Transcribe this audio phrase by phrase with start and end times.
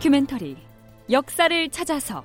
[0.00, 0.56] 다큐멘터리
[1.10, 2.24] 역사를 찾아서.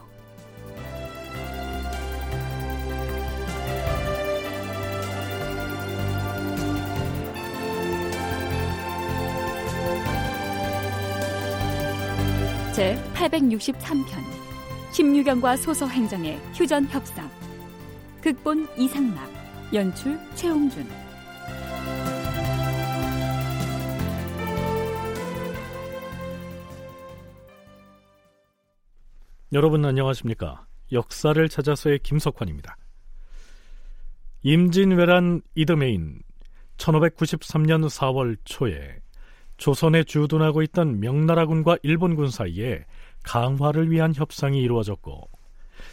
[12.73, 14.05] 제 863편
[14.94, 17.30] 16경과 소서 행정의 휴전 협상.
[18.22, 19.30] 극본 이상락
[19.73, 21.05] 연출 최홍준
[29.55, 30.68] 여러분 안녕하십니까?
[30.91, 32.76] 역사를 찾아서의 김석환입니다.
[34.44, 36.20] 임진왜란 이듬해인
[36.76, 39.00] 1593년 4월 초에
[39.55, 42.84] 조선에 주둔하고 있던 명나라군과 일본군 사이에
[43.23, 45.30] 강화를 위한 협상이 이루어졌고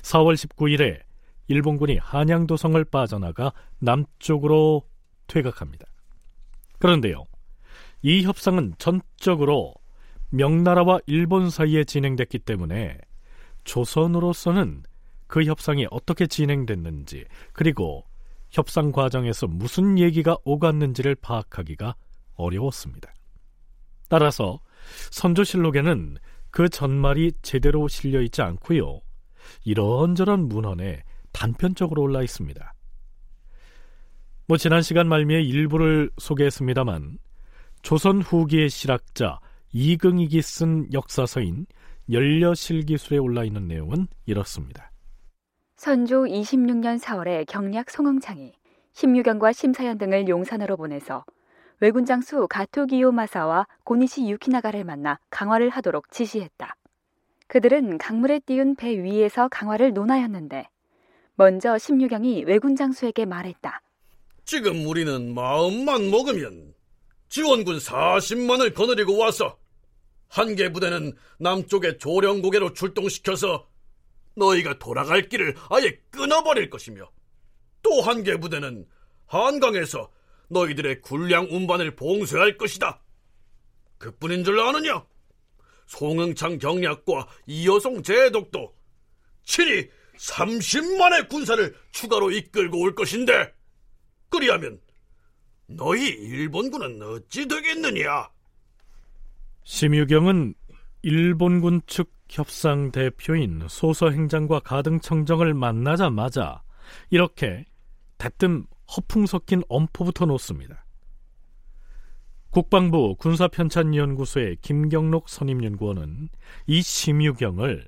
[0.02, 0.98] 4월 19일에
[1.46, 4.88] 일본군이 한양도성을 빠져나가 남쪽으로
[5.28, 5.86] 퇴각합니다.
[6.80, 7.26] 그런데요,
[8.02, 9.72] 이 협상은 전적으로
[10.30, 12.98] 명나라와 일본 사이에 진행됐기 때문에
[13.64, 14.82] 조선으로서는
[15.26, 18.04] 그 협상이 어떻게 진행됐는지 그리고
[18.50, 21.94] 협상 과정에서 무슨 얘기가 오갔는지를 파악하기가
[22.34, 23.12] 어려웠습니다.
[24.08, 24.60] 따라서
[25.10, 26.18] 선조실록에는
[26.50, 29.00] 그 전말이 제대로 실려 있지 않고요.
[29.64, 31.02] 이런저런 문헌에
[31.32, 32.74] 단편적으로 올라 있습니다.
[34.46, 37.18] 뭐 지난 시간 말미에 일부를 소개했습니다만
[37.80, 39.40] 조선 후기의 실학자
[39.72, 41.66] 이긍익이 쓴 역사서인
[42.12, 44.90] 열려실 기술에 올라 있는 내용은 이렇습니다.
[45.76, 48.52] 선조 26년 4월에 경략 송응창이
[48.92, 51.24] 심유경과 심사연 등을 용산으로 보내서
[51.80, 56.76] 외군 장수 가토기요 마사와 고니시 유키나가를 만나 강화를 하도록 지시했다.
[57.48, 60.68] 그들은 강물에 띄운 배 위에서 강화를 논하였는데
[61.34, 63.80] 먼저 심유경이 외군 장수에게 말했다.
[64.44, 66.74] 지금 우리는 마음만 먹으면
[67.28, 69.56] 지원군 40만을 거느리고 와서
[70.32, 73.68] 한 개 부대는 남쪽의 조령고개로 출동시켜서
[74.34, 77.10] 너희가 돌아갈 길을 아예 끊어버릴 것이며
[77.82, 78.86] 또 한 개 부대는
[79.26, 80.10] 한강에서
[80.48, 83.02] 너희들의 군량 운반을 봉쇄할 것이다.
[83.98, 85.04] 그뿐인 줄 아느냐?
[85.86, 88.74] 송응창 경략과 이여송 제독도
[89.44, 93.52] 친히 30만의 군사를 추가로 이끌고 올 것인데
[94.30, 94.80] 그리하면
[95.66, 98.30] 너희 일본군은 어찌 되겠느냐?
[99.64, 100.54] 심유경은
[101.02, 106.62] 일본군 측 협상 대표인 소서 행장과 가등청정을 만나자마자
[107.10, 107.64] 이렇게
[108.18, 110.84] 대뜸 허풍 섞인 엄포부터 놓습니다.
[112.50, 116.28] 국방부 군사편찬연구소의 김경록 선임연구원은
[116.66, 117.86] 이 심유경을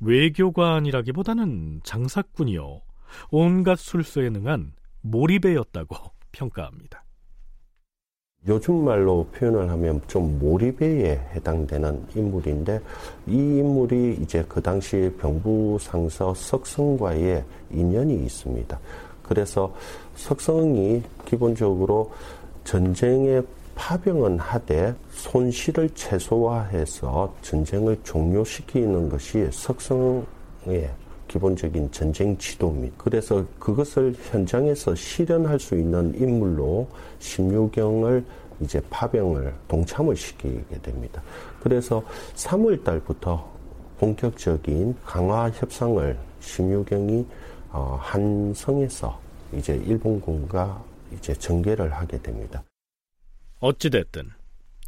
[0.00, 2.82] 외교관이라기보다는 장사꾼이요
[3.30, 5.96] 온갖 술수에 능한 몰입배였다고
[6.32, 7.01] 평가합니다.
[8.48, 12.80] 요즘 말로 표현을 하면 좀 몰입에 해당되는 인물인데
[13.28, 18.80] 이 인물이 이제 그 당시 병부상서 석성과의 인연이 있습니다.
[19.22, 19.72] 그래서
[20.16, 22.10] 석성이 기본적으로
[22.64, 23.42] 전쟁에
[23.76, 30.90] 파병은 하되 손실을 최소화해서 전쟁을 종료시키는 것이 석성의
[31.32, 32.94] 기본적인 전쟁 지도입니다.
[32.98, 36.86] 그래서 그것을 현장에서 실현할 수 있는 인물로
[37.20, 38.22] 심유경을
[38.60, 41.22] 이제 파병을 동참을 시키게 됩니다.
[41.60, 42.02] 그래서
[42.34, 43.50] 3월 달부터
[43.98, 47.26] 본격적인 강화 협상을 심유경이
[47.70, 49.18] 어, 한성에서
[49.54, 52.62] 이제 일본군과 이제 전개를 하게 됩니다.
[53.60, 54.28] 어찌됐든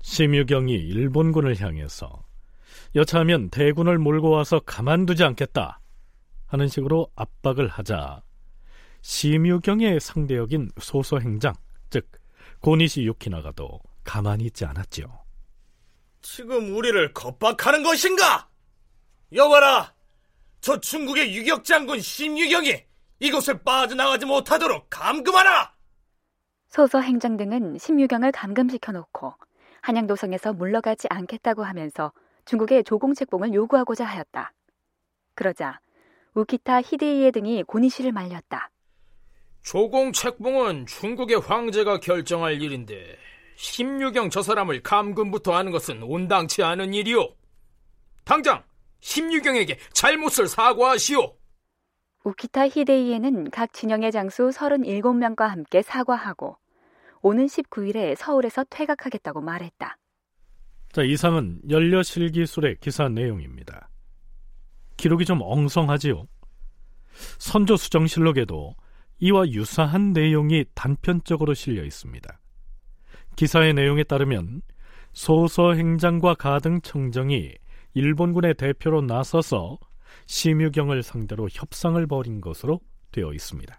[0.02, 2.22] 심유경이 일본군을 향해서
[2.94, 5.80] 여차하면 대군을 몰고 와서 가만두지 않겠다
[6.46, 8.22] 하는 식으로 압박을 하자
[9.02, 11.54] 심유경의 상대역인 소서행장
[11.90, 12.10] 즉
[12.60, 15.06] 고니시 유키나가도 가만히 있지 않았지요.
[16.22, 18.48] 지금 우리를 겁박하는 것인가?
[19.32, 19.92] 여봐라,
[20.60, 22.84] 저 중국의 유격 장군 심유경이
[23.20, 25.74] 이곳을 빠져나가지 못하도록 감금하라!
[26.68, 29.34] 소서 행장 등은 심유경을 감금시켜 놓고
[29.82, 32.12] 한양도성에서 물러가지 않겠다고 하면서
[32.46, 34.52] 중국의 조공 책봉을 요구하고자 하였다.
[35.34, 35.78] 그러자
[36.34, 38.70] 우키타 히데이에 등이 고니시를 말렸다.
[39.62, 43.16] 조공 책봉은 중국의 황제가 결정할 일인데
[43.56, 47.34] 심유경 저 사람을 감금부터 하는 것은 온당치 않은 일이오.
[48.24, 48.62] 당장
[49.00, 51.36] 심유경에게 잘못을 사과하시오.
[52.24, 56.56] 우키타 히데이에는 각 진영의 장수 37명과 함께 사과하고
[57.20, 59.96] 오는 19일에 서울에서 퇴각하겠다고 말했다.
[60.92, 63.88] 자, 이상은 연려실기술의 기사 내용입니다.
[65.04, 66.26] 기록이 좀 엉성하지요.
[67.38, 68.74] 선조수정실록에도
[69.18, 72.40] 이와 유사한 내용이 단편적으로 실려 있습니다.
[73.36, 74.62] 기사의 내용에 따르면
[75.12, 77.52] 소서 행장과 가등 청정이
[77.92, 79.78] 일본군의 대표로 나서서
[80.24, 82.80] 심유경을 상대로 협상을 벌인 것으로
[83.12, 83.78] 되어 있습니다.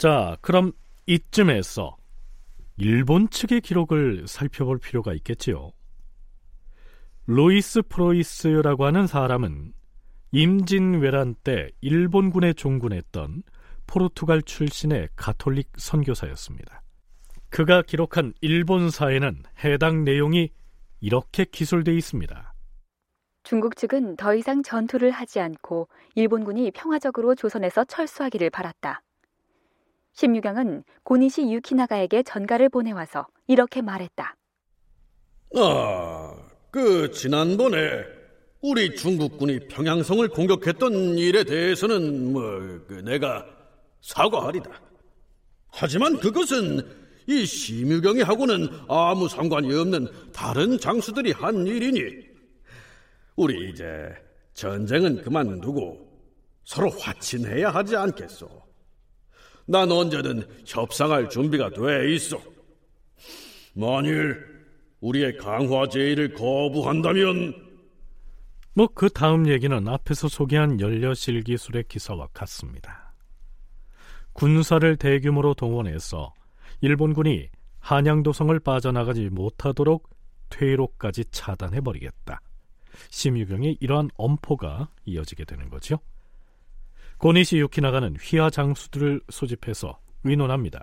[0.00, 0.72] 자, 그럼
[1.04, 1.94] 이쯤에서
[2.78, 5.72] 일본 측의 기록을 살펴볼 필요가 있겠지요.
[7.26, 9.74] 루이스 프로이스라고 하는 사람은
[10.32, 13.42] 임진왜란 때 일본군에 종군했던
[13.86, 16.80] 포르투갈 출신의 가톨릭 선교사였습니다.
[17.50, 20.48] 그가 기록한 일본사에는 해당 내용이
[21.02, 22.54] 이렇게 기술되어 있습니다.
[23.42, 29.02] 중국 측은 더 이상 전투를 하지 않고 일본군이 평화적으로 조선에서 철수하기를 바랐다.
[30.14, 34.34] 심유경은 고니시 유키나가에게 전갈을 보내와서 이렇게 말했다.
[35.56, 36.34] 아,
[36.70, 38.04] 그 지난번에
[38.60, 43.46] 우리 중국군이 평양성을 공격했던 일에 대해서는 뭐 그 내가
[44.02, 44.70] 사과하리다.
[45.68, 46.80] 하지만 그것은
[47.26, 52.00] 이 심유경이 하고는 아무 상관이 없는 다른 장수들이 한 일이니
[53.36, 54.08] 우리 이제
[54.54, 56.08] 전쟁은 그만두고
[56.64, 58.48] 서로 화친해야 하지 않겠소.
[59.70, 62.42] 난 언제든 협상할 준비가 돼 있어.
[63.72, 64.44] 만일
[65.00, 67.54] 우리의 강화 제의를 거부한다면
[68.74, 73.14] 뭐 그 다음 얘기는 앞에서 소개한 연려실 기술의 기사와 같습니다.
[74.32, 76.34] 군사를 대규모로 동원해서
[76.80, 80.10] 일본군이 한양도성을 빠져나가지 못하도록
[80.48, 82.40] 퇴로까지 차단해버리겠다.
[83.10, 86.00] 심유경의 이러한 엄포가 이어지게 되는 거죠.
[87.20, 90.80] 고니시 유키나가는 휘하 장수들을 소집해서 의논합니다.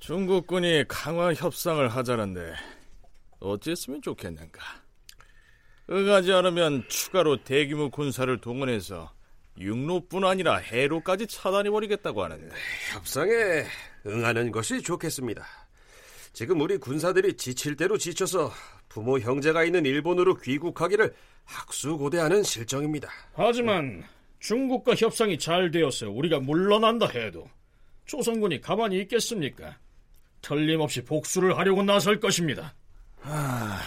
[0.00, 2.54] 중국군이 강화 협상을 하자는데
[3.40, 4.62] 어찌했으면 좋겠는가?
[5.90, 9.12] 응하지 않으면 추가로 대규모 군사를 동원해서
[9.58, 12.54] 육로뿐 아니라 해로까지 차단해 버리겠다고 하는데
[12.94, 13.32] 협상에
[14.06, 15.44] 응하는 것이 좋겠습니다.
[16.32, 18.50] 지금 우리 군사들이 지칠 대로 지쳐서
[18.88, 21.14] 부모 형제가 있는 일본으로 귀국하기를
[21.44, 23.08] 학수고대하는 실정입니다.
[23.34, 24.04] 하지만
[24.40, 27.48] 중국과 협상이 잘 되어서 우리가 물러난다 해도
[28.06, 29.76] 조선군이 가만히 있겠습니까?
[30.40, 32.74] 틀림없이 복수를 하려고 나설 것입니다.
[33.22, 33.80] 아,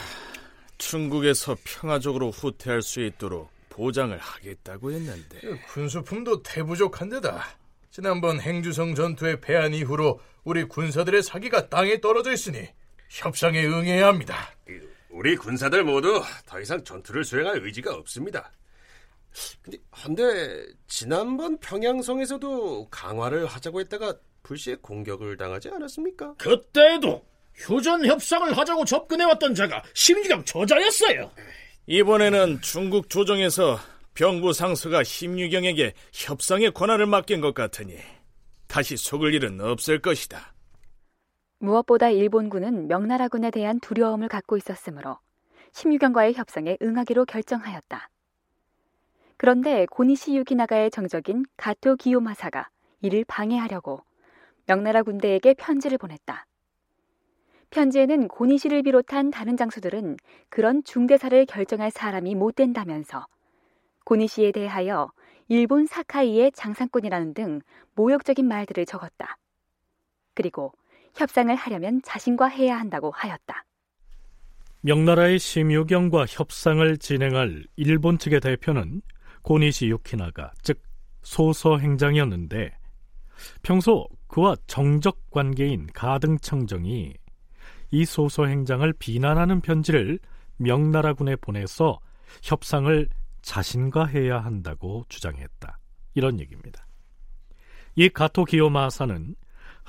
[0.78, 5.40] 중국에서 평화적으로 후퇴할 수 있도록 보장을 하겠다고 했는데
[5.70, 7.42] 군수품도 태부족한데다
[7.90, 12.68] 지난번 행주성 전투에 패한 이후로 우리 군사들의 사기가 땅에 떨어져 있으니
[13.12, 14.56] 협상에 응해야 합니다.
[15.10, 18.52] 우리 군사들 모두 더 이상 전투를 수행할 의지가 없습니다.
[19.62, 26.36] 근데 한데 지난번 평양성에서도 강화를 하자고 했다가 불시에 공격을 당하지 않았습니까?
[26.38, 27.24] 그때도
[27.56, 31.32] 휴전 협상을 하자고 접근해왔던 자가 심유경 저자였어요.
[31.88, 33.78] 이번에는 중국 조정에서
[34.14, 37.98] 병부 상수가 심유경에게 협상의 권한을 맡긴 것 같으니
[38.68, 40.54] 다시 속을 일은 없을 것이다.
[41.62, 45.20] 무엇보다 일본군은 명나라군에 대한 두려움을 갖고 있었으므로
[45.74, 48.10] 심유경과의 협상에 응하기로 결정하였다.
[49.38, 52.70] 그런데 고니시 유기나가의 정적인 가토 기요마사가
[53.02, 54.04] 이를 방해하려고
[54.66, 56.48] 명나라 군대에게 편지를 보냈다.
[57.70, 60.18] 편지에는 고니시를 비롯한 다른 장수들은
[60.50, 63.28] 그런 중대사를 결정할 사람이 못 된다면서
[64.04, 65.12] 고니시에 대하여
[65.48, 67.62] 일본 사카이의 장상꾼이라는 등
[67.94, 69.38] 모욕적인 말들을 적었다.
[70.34, 70.74] 그리고
[71.16, 73.66] 협상을 하려면 자신과 해야 한다고 하였다.
[74.82, 79.02] 명나라의 심유경과 협상을 진행할 일본 측의 대표는
[79.44, 80.82] 고니시 유키나가 즉
[81.22, 82.72] 소서 행장이었는데
[83.62, 87.14] 평소 그와 정적 관계인 가등청정이
[87.92, 90.20] 이 소서 행장을 비난하는 편지를
[90.58, 92.00] 명나라군에 보내서
[92.42, 93.08] 협상을
[93.42, 95.78] 자신과 해야 한다고 주장했다.
[96.14, 96.88] 이런 얘기입니다.
[97.96, 99.36] 이 가토 기요마사는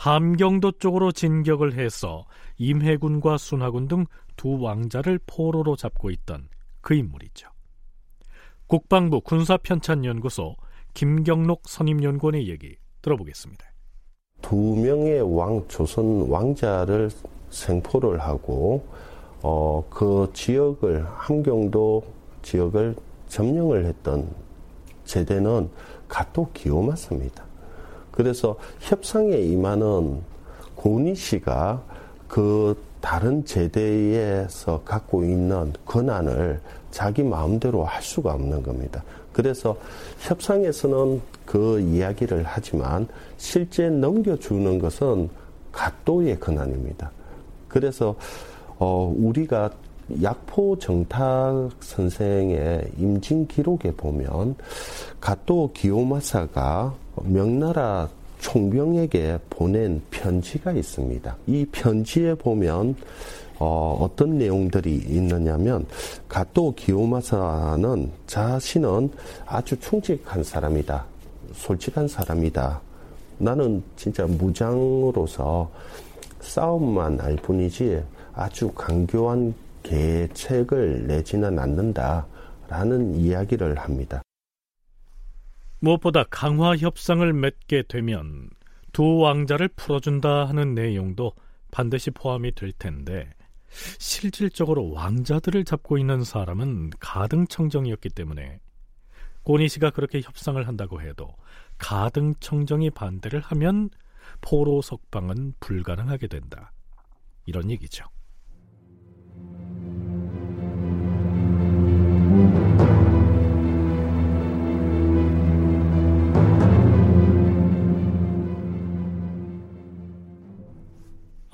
[0.03, 2.25] 함경도 쪽으로 진격을 해서
[2.59, 4.07] 임해군과 순하군 등
[4.37, 6.49] 두 왕자를 포로로 잡고 있던
[6.81, 7.49] 그 인물이죠.
[8.67, 10.57] 국방부 군사편찬연구소
[10.95, 13.65] 김경록 선임연구원의 얘기 들어보겠습니다.
[14.41, 17.11] 두 명의 왕 조선 왕자를
[17.51, 18.85] 생포를 하고
[19.43, 22.03] 어, 그 지역을 함경도
[22.43, 22.97] 지역을
[23.29, 24.29] 점령을 했던
[25.05, 25.71] 제대는
[26.09, 27.52] 가토 기요마사입니다.
[28.13, 30.21] 그래서 협상에 임하는
[30.77, 31.83] 고니 씨가
[32.29, 39.03] 그 다른 제대에서 갖고 있는 권한을 자기 마음대로 할 수가 없는 겁니다.
[39.33, 39.77] 그래서
[40.21, 45.29] 협상에서는 그 이야기를 하지만 실제 넘겨주는 것은
[45.73, 47.11] 가도의 권한입니다.
[47.67, 48.15] 그래서
[48.79, 49.71] 어, 우리가
[50.23, 54.55] 약포 정탁 선생의 임진 기록에 보면
[55.21, 58.09] 가토 기요마사가 명나라
[58.41, 61.37] 총병에게 보낸 편지가 있습니다.
[61.47, 62.97] 이 편지에 보면
[63.59, 65.87] 어, 떤 내용들이 있느냐면
[66.29, 69.11] 가토 기요마사는 자신은
[69.47, 71.05] 아주 충직한 사람이다.
[71.55, 72.81] 솔직한 사람이다.
[73.39, 75.71] 나는 진짜 무장으로서
[76.41, 78.03] 싸움만 알 뿐이지
[78.35, 82.27] 아주 강교한 계책을 내지는 않는다
[82.69, 84.22] 라는 이야기를 합니다.
[85.83, 88.49] 무엇보다 강화 협상을 맺게 되면
[88.93, 91.33] 두 왕자를 풀어준다 하는 내용도
[91.73, 93.29] 반드시 포함이 될 텐데
[93.99, 98.61] 실질적으로 왕자들을 잡고 있는 사람은 가등청정이었기 때문에
[99.43, 101.35] 고니시가 그렇게 협상을 한다고 해도
[101.79, 103.91] 가등청정이 반대를 하면
[104.41, 106.73] 포로 석방은 불가능하게 된다.
[107.45, 108.05] 이런 얘기죠.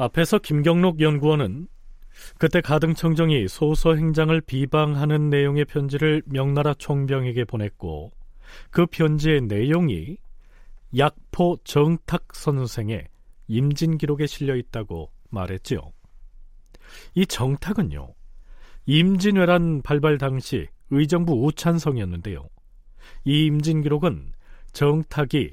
[0.09, 1.69] 앞에서 김경록 연구원은
[2.39, 8.11] 그때 가등청정이 소서 행장을 비방하는 내용의 편지를 명나라 총병에게 보냈고
[8.71, 10.17] 그 편지의 내용이
[10.97, 13.07] 약포 정탁 선생의
[13.49, 15.81] 임진 기록에 실려 있다고 말했지요.
[17.15, 18.15] 이 정탁은요.
[18.87, 22.49] 임진왜란 발발 당시 의정부 우찬성이었는데요.
[23.25, 24.33] 이 임진 기록은
[24.73, 25.51] 정탁이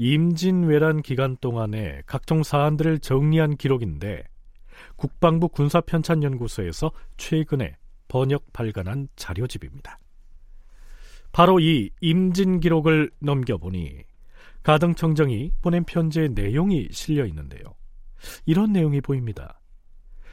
[0.00, 4.24] 임진왜란 기간 동안에 각종 사안들을 정리한 기록인데
[4.96, 7.76] 국방부 군사편찬연구소에서 최근에
[8.08, 9.98] 번역 발간한 자료집입니다.
[11.32, 14.04] 바로 이 임진 기록을 넘겨보니
[14.62, 17.62] 가등청정이 보낸 편지의 내용이 실려 있는데요.
[18.46, 19.60] 이런 내용이 보입니다.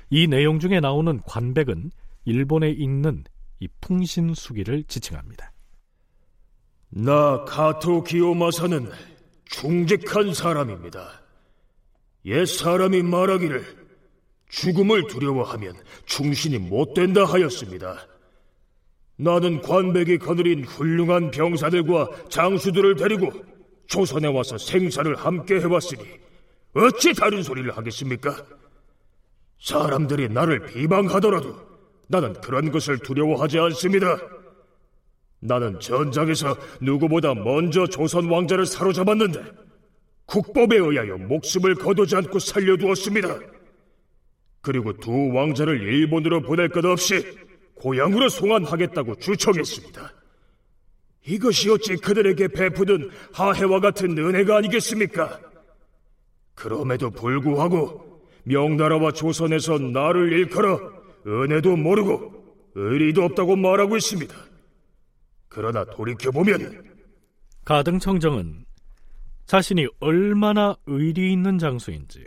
[0.09, 1.91] 이 내용 중에 나오는 관백은
[2.23, 3.25] 일본에 있는
[3.59, 5.51] 이 풍신수기를 지칭합니다.
[6.89, 9.16] 나 가토 기요마사는
[9.49, 11.21] 충직한 사람입니다.
[12.25, 13.87] 옛 사람이 말하기를
[14.49, 15.75] 죽음을 두려워하면
[16.05, 18.07] 충신이 못 된다 하였습니다.
[19.17, 23.31] 나는 관백이 거느린 훌륭한 병사들과 장수들을 데리고
[23.87, 26.03] 조선에 와서 생사를 함께 해왔으니
[26.73, 28.45] 어찌 다른 소리를 하겠습니까?
[29.59, 31.55] 사람들이 나를 비방하더라도
[32.07, 34.19] 나는 그런 것을 두려워하지 않습니다.
[35.39, 39.43] 나는 전장에서 누구보다 먼저 조선 왕자를 사로잡았는데
[40.25, 43.39] 국법에 의하여 목숨을 거두지 않고 살려두었습니다.
[44.61, 47.23] 그리고 두 왕자를 일본으로 보낼 것 없이
[47.75, 50.13] 고향으로 송환하겠다고 주청했습니다.
[51.27, 55.39] 이것이 어찌 그들에게 베푸던 하해와 같은 은혜가 아니겠습니까?
[56.55, 60.79] 그럼에도 불구하고 명나라와 조선에서 나를 일컬어
[61.25, 62.33] 은혜도 모르고
[62.75, 64.35] 의리도 없다고 말하고 있습니다.
[65.49, 66.97] 그러나 돌이켜보면
[67.65, 68.65] 가등 청정은
[69.45, 72.25] 자신이 얼마나 의리 있는 장수인지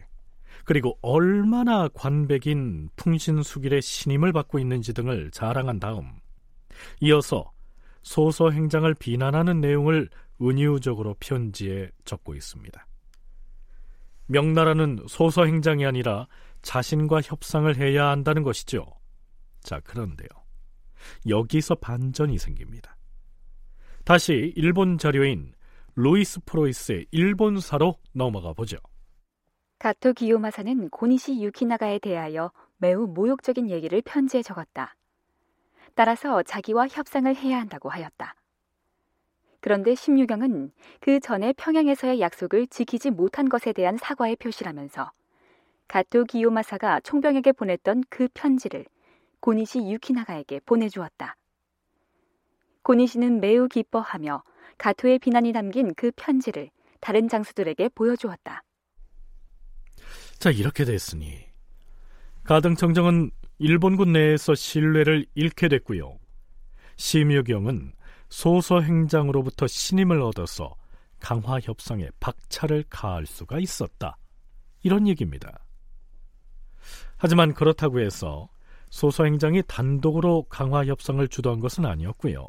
[0.65, 6.11] 그리고 얼마나 관백인 풍신수길의 신임을 받고 있는지 등을 자랑한 다음
[7.01, 7.51] 이어서
[8.03, 10.09] 소서 행장을 비난하는 내용을
[10.41, 12.87] 은유적으로 편지에 적고 있습니다.
[14.27, 16.27] 명나라는 소서 행장이 아니라
[16.63, 18.87] 자신과 협상을 해야 한다는 것이죠.
[19.61, 20.29] 자, 그런데요.
[21.29, 22.97] 여기서 반전이 생깁니다.
[24.05, 25.53] 다시 일본 자료인
[25.95, 28.79] 루이스 프로이스의 일본사로 넘어가 보죠.
[29.79, 34.97] 가토 기요마사는 고니시 유키나가에 대하여 매우 모욕적인 얘기를 편지에 적었다.
[35.95, 38.35] 따라서 자기와 협상을 해야 한다고 하였다.
[39.61, 45.13] 그런데 심유경은 그 전에 평양에서의 약속을 지키지 못한 것에 대한 사과의 표시라면서
[45.89, 48.87] 가토 기요마사가 총병에게 보냈던 그 편지를
[49.41, 51.37] 고니시 유키나가에게 보내주었다.
[52.83, 54.43] 고니시는 매우 기뻐하며
[54.79, 56.71] 가토의 비난이 담긴 그 편지를
[57.01, 58.63] 다른 장수들에게 보여주었다.
[60.39, 61.45] 자, 이렇게 됐으니
[62.45, 66.19] 가등청정은 일본군 내에서 신뢰를 잃게 됐고요.
[66.97, 67.93] 심유경은
[68.31, 70.77] 소서 행장으로부터 신임을 얻어서
[71.19, 74.17] 강화 협상에 박차를 가할 수가 있었다.
[74.83, 75.65] 이런 얘기입니다.
[77.19, 78.49] 하지만 그렇다고 해서
[78.89, 82.49] 소서 행장이 단독으로 강화 협상을 주도한 것은 아니었고요.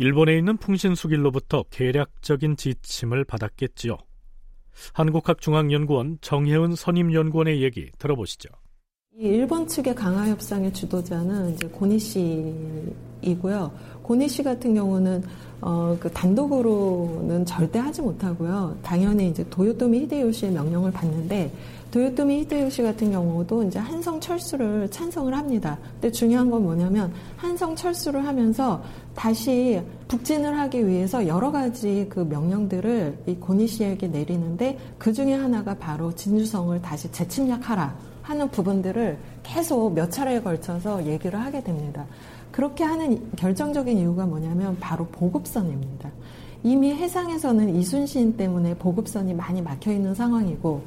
[0.00, 3.98] 일본에 있는 풍신수길로부터 계략적인 지침을 받았겠지요.
[4.94, 8.48] 한국학중앙연구원 정혜은 선임연구원의 얘기 들어보시죠.
[9.18, 12.18] 일본 측의 강화 협상의 주도자는 이제 고니 씨
[13.22, 13.70] 이고요.
[14.02, 15.22] 고니 씨 같은 경우는
[15.60, 18.76] 어, 그 단독으로는 절대 하지 못하고요.
[18.82, 21.52] 당연히 이제 도요토미 히데요시의 명령을 받는데
[21.90, 25.76] 도요토미 히데요시 같은 경우도 이제 한성 철수를 찬성을 합니다.
[25.94, 28.82] 근데 중요한 건 뭐냐면 한성 철수를 하면서
[29.14, 35.74] 다시 북진을 하기 위해서 여러 가지 그 명령들을 이 고니 씨에게 내리는데 그 중에 하나가
[35.74, 42.06] 바로 진주성을 다시 재침략하라 하는 부분들을 계속 몇 차례에 걸쳐서 얘기를 하게 됩니다.
[42.52, 46.10] 그렇게 하는 결정적인 이유가 뭐냐면 바로 보급선입니다.
[46.62, 50.82] 이미 해상에서는 이순신 때문에 보급선이 많이 막혀 있는 상황이고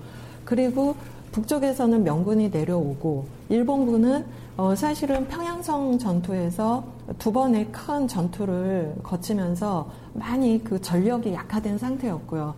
[0.46, 0.96] 그리고
[1.32, 6.86] 북쪽에서는 명군이 내려오고 일본군은 어 사실은 평양성 전투에서
[7.18, 12.56] 두 번의 큰 전투를 거치면서 많이 그 전력이 약화된 상태였고요.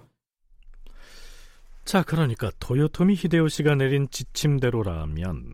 [1.86, 5.54] 자, 그러니까 도요토미 히데요시가 내린 지침대로라면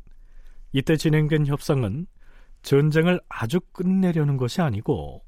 [0.74, 2.08] 이때 진행된 협상은
[2.62, 5.24] 전쟁을 아주 끝내려는 것이 아니고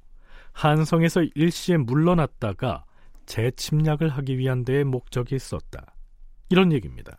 [0.54, 2.86] 한성에서 일시에 물러났다가
[3.26, 5.96] 재침략을 하기 위한 데에 목적이 있었다.
[6.50, 7.18] 이런 얘기입니다.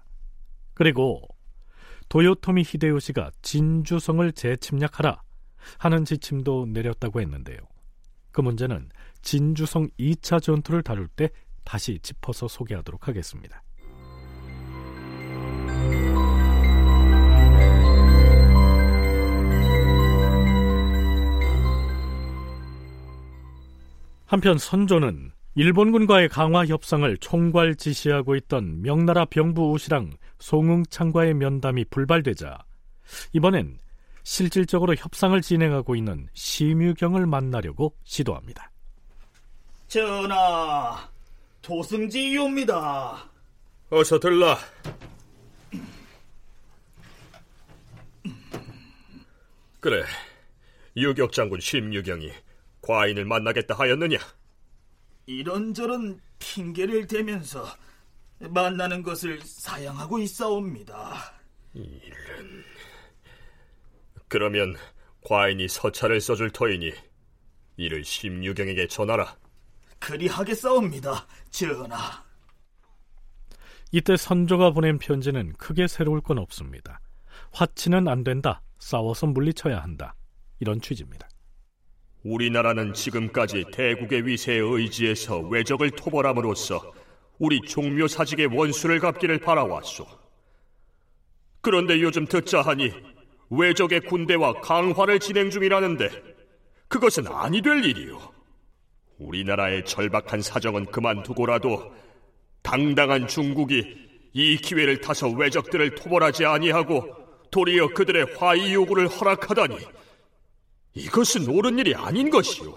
[0.75, 1.23] 그리고
[2.09, 5.23] 도요토미 히데요시가 진주성을 재침략하라
[5.79, 7.59] 하는 지침도 내렸다고 했는데요.
[8.31, 8.91] 그 문제는
[9.23, 11.31] 진주성 2차 전투를 다룰 때
[11.65, 13.63] 다시 짚어서 소개하도록 하겠습니다.
[24.27, 32.59] 한편 선조는 일본군과의 강화 협상을 총괄 지시하고 있던 명나라 병부 우시랑 송응창과의 면담이 불발되자
[33.33, 33.79] 이번엔
[34.25, 38.71] 실질적으로 협상을 진행하고 있는 심유경을 만나려고 시도합니다.
[39.87, 41.09] 전하,
[41.63, 43.31] 도승지이옵니다.
[43.91, 44.57] 어서 들라.
[49.79, 50.03] 그래,
[50.97, 52.33] 유격 장군 심유경이
[52.87, 54.19] 과인을 만나겠다 하였느냐?
[55.27, 57.67] 이런저런 핑계를 대면서
[58.39, 61.33] 만나는 것을 사양하고 있사옵니다.
[61.73, 62.65] 이런...
[64.29, 64.77] 그러면
[65.23, 66.93] 과인이 서찰을 써줄 터이니
[67.77, 69.37] 이를 심유경에게 전하라.
[69.99, 72.23] 그리하겠사옵니다, 전하.
[73.93, 77.01] 이때 선조가 보낸 편지는 크게 새로울 건 없습니다.
[77.53, 78.61] 화치는 안 된다.
[78.79, 80.15] 싸워서 물리쳐야 한다.
[80.59, 81.29] 이런 취지입니다.
[82.25, 86.93] 우리나라는 지금까지 대국의 위세에 의지해서 외적을 토벌함으로써
[87.39, 90.07] 우리 종묘 사직의 원수를 갚기를 바라왔소.
[91.61, 92.93] 그런데 요즘 듣자 하니
[93.51, 96.11] 외적의 군대와 강화를 진행 중이라는데
[96.89, 98.19] 그것은 아니 될 일이오.
[99.19, 101.95] 우리나라의 절박한 사정은 그만두고라도
[102.63, 103.85] 당당한 중국이
[104.33, 107.15] 이 기회를 타서 외적들을 토벌하지 아니하고
[107.51, 109.77] 도리어 그들의 화의 요구를 허락하다니
[110.95, 112.75] 이것은 옳은 일이 아닌 것이오.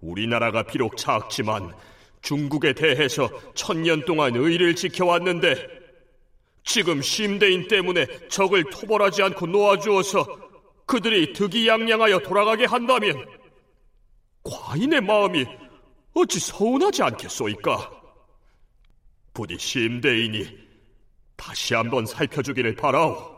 [0.00, 1.74] 우리나라가 비록 작지만
[2.20, 5.82] 중국에 대해서 천년 동안 의를 지켜왔는데
[6.64, 10.24] 지금 심대인 때문에 적을 토벌하지 않고 놓아주어서
[10.86, 13.26] 그들이 득이양양하여 돌아가게 한다면
[14.44, 15.46] 과인의 마음이
[16.14, 17.90] 어찌 서운하지 않겠소이까?
[19.32, 20.46] 부디 심대인이
[21.36, 23.31] 다시 한번 살펴주기를 바라오.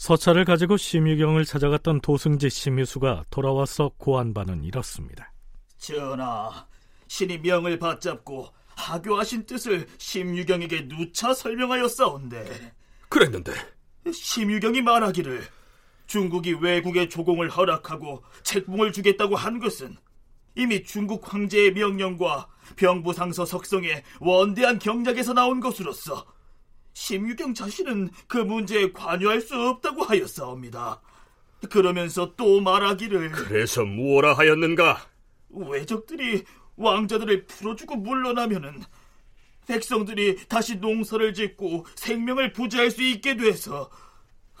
[0.00, 5.30] 서찰을 가지고 심유경을 찾아갔던 도승지 심유수가 돌아와서 고한 바는 이렇습니다.
[5.76, 6.66] 전하,
[7.06, 12.72] 신이 명을 받잡고 하교하신 뜻을 심유경에게 누차 설명하였사온데
[13.10, 13.52] 그랬는데
[14.10, 15.42] 심유경이 말하기를
[16.06, 19.98] 중국이 외국의 조공을 허락하고 책봉을 주겠다고 한 것은
[20.56, 26.24] 이미 중국 황제의 명령과 병부상서 석성의 원대한 경작에서 나온 것으로서
[27.00, 31.00] 심유경 자신은 그 문제에 관여할 수 없다고 하였사옵니다.
[31.70, 35.08] 그러면서 또 말하기를 그래서 무엇라 하였는가?
[35.48, 36.44] 외적들이
[36.76, 38.82] 왕자들을 풀어주고 물러나면은
[39.66, 43.90] 백성들이 다시 농사를 짓고 생명을 부지할 수 있게 돼서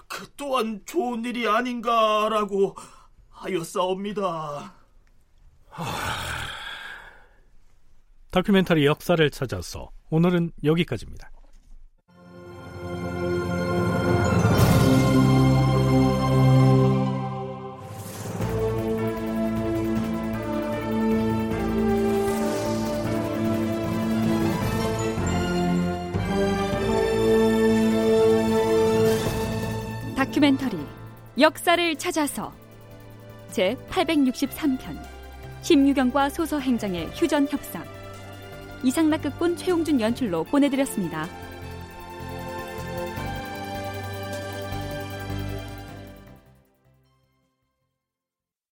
[0.08, 2.74] 그 또한 좋은 일이 아닌가라고
[3.28, 4.74] 하였사옵니다.
[8.30, 11.30] 다큐멘터리 역사를 찾아서 오늘은 여기까지입니다.
[31.40, 32.52] 역사를 찾아서
[33.50, 35.00] 제 863편
[35.62, 37.82] 심유경과 소서 행정의 휴전 협상
[38.82, 41.26] 이상락 극본 최용준 연출로 보내드렸습니다.